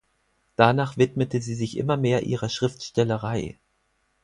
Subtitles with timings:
[0.55, 3.59] Danach widmete sie sich immer mehr ihrer Schriftstellerei.